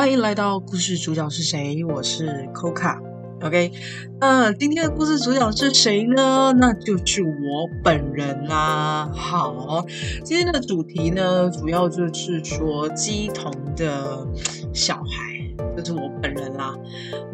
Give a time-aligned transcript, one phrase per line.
[0.00, 1.84] 欢迎来到故事主角是谁？
[1.84, 2.98] 我是 Coca。
[3.42, 3.70] OK，
[4.18, 6.54] 那今天的故事主角是谁呢？
[6.58, 9.10] 那就是我本人啦。
[9.12, 9.84] 好，
[10.24, 14.26] 今天的主题呢，主要就是说鸡同的
[14.72, 16.74] 小孩，就是我本人啦。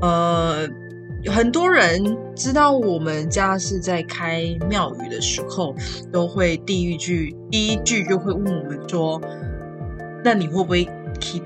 [0.00, 0.68] 呃，
[1.26, 5.74] 很多人知道我们家是在开庙宇的时候，
[6.12, 9.20] 都会第一句第一句就会问我们说
[10.22, 10.84] ：“那你会不会
[11.18, 11.42] keep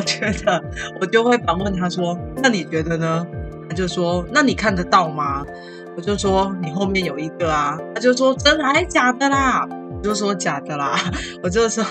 [0.00, 0.64] 我觉得
[0.98, 3.26] 我就会反问他说：“那你觉得呢？”
[3.68, 5.44] 他就说：“那你看得到吗？”
[5.94, 9.68] 我就说：“你后面有一个啊。”他就说：“真的还是假的啦？”
[9.98, 10.98] 我就说：“假的啦。
[11.44, 11.84] ”我就说：“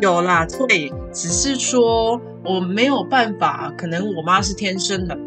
[0.00, 5.18] 有啦，会，只是说我没有办法，可能我妈是天生的，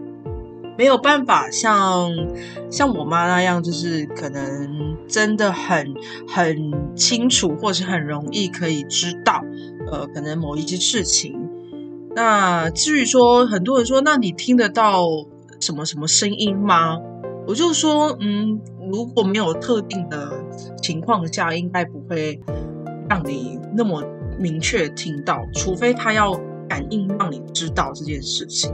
[0.76, 2.10] 没有办法像
[2.71, 5.93] 像我妈那样，就是可能真的很
[6.27, 9.43] 很清楚，或是很容易可以知道，
[9.91, 11.40] 呃，可能某一些事情。”
[12.21, 15.05] 那至于说，很多人说，那你听得到
[15.62, 16.98] 什么什么声音吗？
[17.48, 18.59] 我就说，嗯，
[18.91, 20.29] 如果没有特定的
[20.81, 22.37] 情况下，应该不会
[23.07, 24.03] 让你那么
[24.37, 26.34] 明确听到，除非他要
[26.67, 28.70] 感应让你知道这件事情。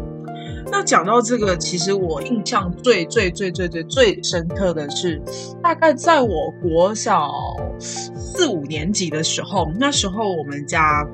[0.71, 5.21] 那讲到这个，其实我印象最最最最最最深刻的是，
[5.61, 7.29] 大概在我国小
[7.77, 11.07] 四五年级的时候，那时候我们家。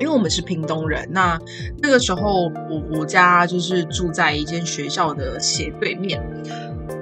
[0.00, 1.38] 因为我们是屏东人，那
[1.82, 6.22] 那个时候我我家就是住在一间学校的斜对面。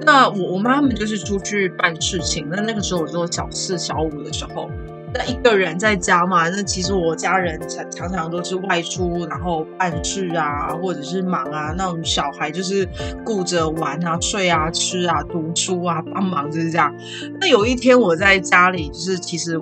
[0.05, 4.69] 那我我妈们就是出去办事情，那那个时候我就小四小五的时候，
[5.13, 12.87] 那一个人在家嘛，那其实我家人常常常都是外出，然后办事啊，或者是忙啊，那种小孩就是
[13.25, 16.93] 顾着玩啊、睡啊、吃啊、读书啊，帮忙就是这样。
[17.39, 19.61] 那有一天我在家里，就是其实。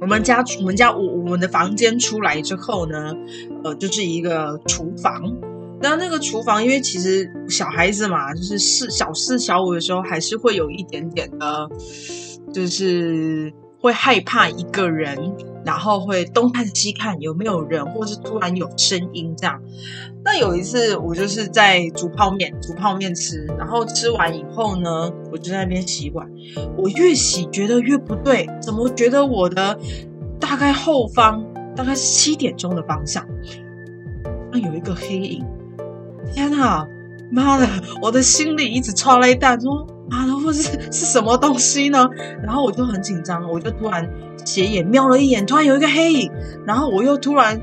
[0.00, 3.14] 我们家，我们家，我我们的房间出来之后呢，
[3.64, 5.34] 呃，就是一个厨房。
[5.80, 11.68] 那那个厨房，因为其实小孩子嘛，就是四小四小五的时候，还是会有一点点的，
[12.52, 15.16] 就是会害怕一个人。
[15.66, 19.60] 然后会东看西看有没有人，或是突然有声音这样。
[20.24, 26.24] 那有一次我就是在煮泡面，煮泡面吃，然后吃完以后呢，我就在那边洗碗。
[26.76, 29.76] 我越洗觉得越不对，怎么觉得我的
[30.38, 31.44] 大概后方
[31.74, 33.26] 大概是七点钟的方向，
[34.52, 35.44] 那有一个黑影。
[36.32, 36.86] 天哪，
[37.32, 37.68] 妈的，
[38.00, 40.62] 我的心里一直超了一弹，说啊，或是
[40.92, 42.08] 是什么东西呢？
[42.44, 44.08] 然后我就很紧张，我就突然。
[44.46, 46.32] 斜眼瞄了一眼，突然有一个黑影，
[46.64, 47.60] 然后我又突然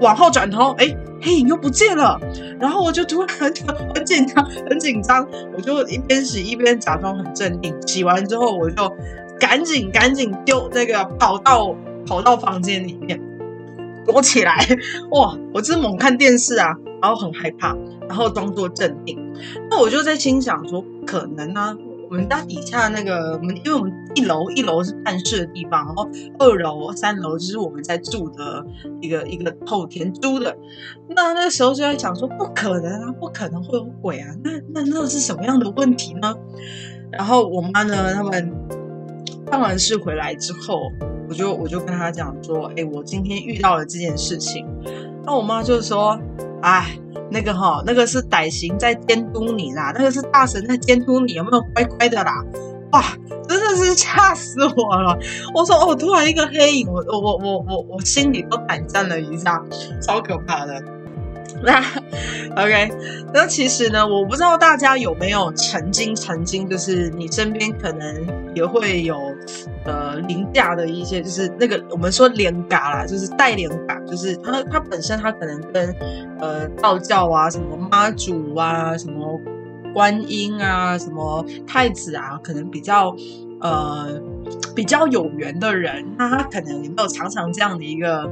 [0.00, 2.18] 往后转头，哎，黑影又不见了，
[2.58, 3.54] 然后我就突然很
[3.94, 7.74] 很紧张，很紧张，我就一边洗一边假装很镇定。
[7.86, 8.90] 洗完之后，我就
[9.38, 11.76] 赶紧赶紧丢那个跑到
[12.06, 13.20] 跑到房间里面
[14.06, 14.66] 躲起来。
[15.10, 17.76] 哇，我就猛看电视啊，然后很害怕，
[18.08, 19.18] 然后装作镇定。
[19.70, 21.76] 那我就在心想说，可能呢。
[22.12, 26.06] 我们家底下那个，我们因为我们一楼一楼是办事的地方，然后
[26.38, 28.62] 二楼、三楼就是我们在住的
[29.00, 30.54] 一个一个后天租的。
[31.08, 34.28] 那那时候就在想说，不可能啊，不可能会有鬼啊！
[34.44, 36.34] 那那那是什么样的问题呢？
[37.10, 38.52] 然后我妈呢，他们
[39.46, 40.82] 办完事回来之后，
[41.30, 44.66] 我就我就跟他讲说，哎，我今天遇到了这件事情。
[45.24, 46.20] 那我妈就说，
[46.62, 46.98] 哎。
[47.30, 52.44] 那个哈，那个是歹行在监督你啦，那个是大神在监督你，有没有乖乖的啦？
[52.90, 53.02] 哇，
[53.48, 55.18] 真的是吓死我了！
[55.54, 59.62] 我说哦，突然一个黑影，我我我我我我心里都胆战了一下，
[60.02, 60.78] 超可怕的。
[61.64, 61.80] 那
[62.62, 62.92] OK，
[63.32, 69.16] 那其实呢，我不知道大家有没有曾经曾经，就是你身边可能也会有
[69.84, 73.70] 呃凌驾的一些，就是那个我们说连嘎啦，就是带连，
[74.12, 75.90] 就是他他本身他可能跟
[76.38, 79.40] 呃道教啊、什么妈祖啊、什么
[79.94, 83.16] 观音啊、什么太子啊，可能比较
[83.62, 84.20] 呃
[84.76, 88.30] 比较有缘的人，那他可能有没有常常这样的一个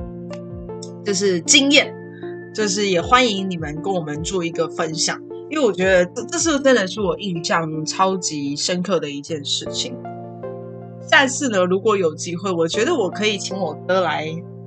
[1.02, 1.94] 就是经验？
[2.54, 5.18] 就是也欢迎你们跟我们做一个分享，
[5.48, 9.96] 因为我觉得这这是真的是我印象超级深刻的一件事情。
[11.10, 14.26] 下次呢，如果有机会，我觉得我可以请我哥来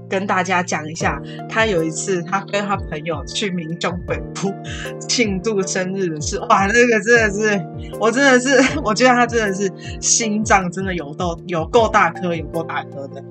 [0.09, 4.53] 跟大家讲一下，他有一次他跟他朋友去民众北部
[4.99, 6.39] 庆祝生日的事。
[6.49, 7.65] 哇，那个真的是，
[7.99, 13.23] 我真的是，我觉得他真的是心脏真的有够有够大颗，有够大颗的。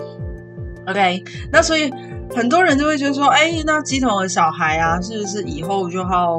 [0.87, 1.93] OK，那所以。
[2.35, 6.39] 很多人就会觉得说，哎，那鸡桶的小孩啊，是不是以后就要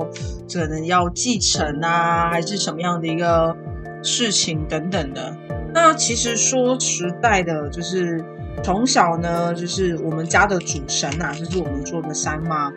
[0.51, 3.55] 可能要继承啊，还是什么样的一个
[4.01, 5.37] 事情等等的？
[5.71, 8.25] 那其实说实在的，就是
[8.61, 12.71] 从小呢，就是我们家的主神呐，就是我们说的三妈。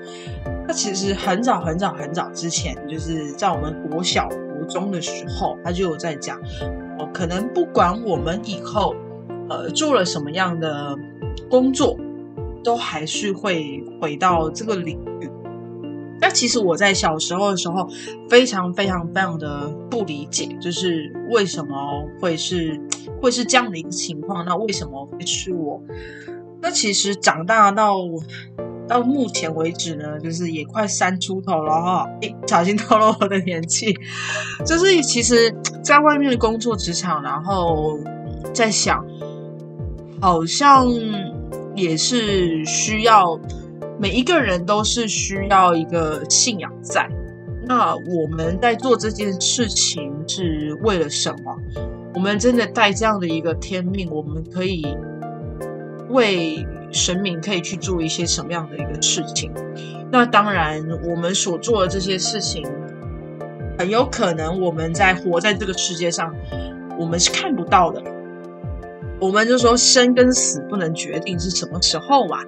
[0.67, 6.40] 她其实很早很早很早之前，就是在我们国小国中的时候，她就有在讲，
[6.99, 8.94] 哦，可能不管我们以后
[9.49, 10.96] 呃做了什么样的
[11.49, 11.96] 工作，
[12.64, 15.31] 都还是会回到这个领域。
[16.36, 17.88] 其实我在小时候的时候，
[18.28, 21.74] 非常非常非常的不理解，就是为什么
[22.20, 22.78] 会是
[23.22, 24.44] 会是这样的一个情况？
[24.44, 25.82] 那为什么会是我？
[26.60, 27.96] 那其实长大到。
[28.88, 32.08] 到目前为止呢，就是也快三出头了哈，
[32.40, 33.92] 不小心透露我的年纪。
[34.64, 35.52] 就是其实，
[35.82, 37.98] 在外面的工作职场，然后
[38.54, 39.04] 在想，
[40.20, 40.86] 好像
[41.74, 43.36] 也是需要
[43.98, 47.08] 每一个人都是需要一个信仰在。
[47.66, 51.56] 那我们在做这件事情是为了什么？
[52.14, 54.84] 我们真的带这样的一个天命，我们可以
[56.10, 56.66] 为。
[56.93, 59.52] 神明可以去做一些什么样的一个事情？
[60.10, 62.64] 那当然，我们所做的这些事情，
[63.76, 66.32] 很有可能我们在活在这个世界上，
[66.96, 68.00] 我们是看不到的。
[69.20, 72.38] 我们就说生跟死不能决定是什么时候嘛。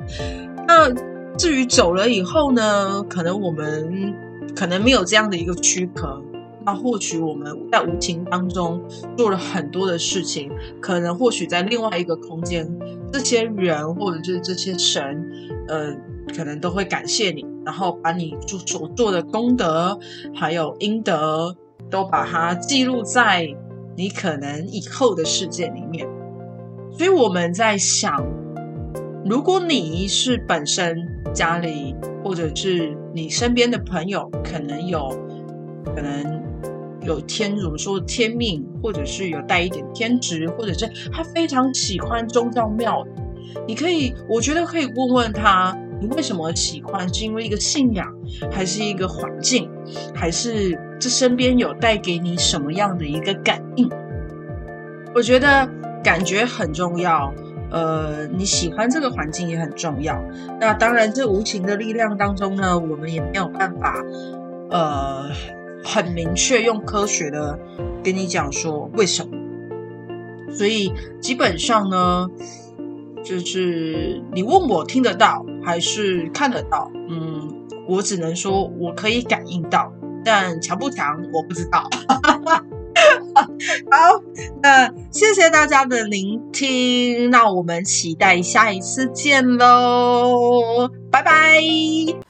[0.67, 0.89] 那
[1.39, 3.01] 至于走了以后呢？
[3.05, 4.13] 可能我们
[4.57, 6.21] 可能没有这样的一个躯壳。
[6.67, 8.83] 那或许我们在无情当中
[9.17, 10.51] 做了很多的事情，
[10.81, 12.69] 可能或许在另外一个空间。
[13.13, 15.31] 这些人或者是这些神，
[15.69, 15.97] 呃，
[16.37, 19.99] 可能都会感谢你，然后把你做所做的功德
[20.35, 21.57] 还有阴德，
[21.89, 23.49] 都把它记录在
[23.97, 26.07] 你可能以后的世界里面。
[26.91, 28.27] 所以我们在想，
[29.29, 31.95] 如果你是本身家里
[32.25, 35.09] 或者是你身边的朋友，可能有
[35.85, 36.39] 可能。
[37.03, 43.07] 有天，我们说天命，或者是有带一点天职，或者是他非常喜欢宗教庙，
[43.67, 47.09] 你可以，我觉得可以问问他，你为什么喜欢？
[47.15, 48.07] 是因为一个信仰，
[48.51, 49.71] 还是一个环境，
[50.15, 53.89] 还是这身边有带给你什么样的一个感应？
[55.15, 55.67] 我觉得
[56.05, 57.33] 感觉很重要，
[57.71, 60.23] 呃，你喜欢这个环境也很重要。
[60.61, 64.03] 那当然，这无情的力量当中呢，我们也没有办法，
[64.71, 65.31] 呃。
[65.85, 67.57] 很明确，用科学的
[68.03, 69.31] 跟你讲说为什么，
[70.53, 72.29] 所以基本上呢，
[73.23, 79.91] 就是你问我听得到还是看得到，嗯，我只能说我可以感应到，
[80.25, 81.89] 但强不强我不知道。
[83.91, 84.23] 好，
[84.63, 92.28] 那谢谢大家的聆听，那我们期待下一次见喽，拜拜。